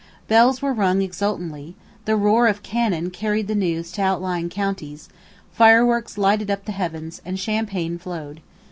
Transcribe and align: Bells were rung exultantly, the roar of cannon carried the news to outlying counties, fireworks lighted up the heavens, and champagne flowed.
Bells 0.27 0.63
were 0.63 0.73
rung 0.73 1.03
exultantly, 1.03 1.75
the 2.05 2.15
roar 2.15 2.47
of 2.47 2.63
cannon 2.63 3.11
carried 3.11 3.47
the 3.47 3.53
news 3.53 3.91
to 3.91 4.01
outlying 4.01 4.49
counties, 4.49 5.09
fireworks 5.51 6.17
lighted 6.17 6.49
up 6.49 6.65
the 6.65 6.71
heavens, 6.71 7.21
and 7.23 7.39
champagne 7.39 7.99
flowed. 7.99 8.41